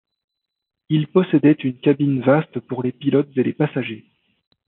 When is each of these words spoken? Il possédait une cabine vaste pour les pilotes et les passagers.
Il 0.89 1.09
possédait 1.11 1.51
une 1.51 1.79
cabine 1.79 2.21
vaste 2.21 2.59
pour 2.61 2.81
les 2.81 2.91
pilotes 2.91 3.29
et 3.37 3.43
les 3.43 3.53
passagers. 3.53 4.09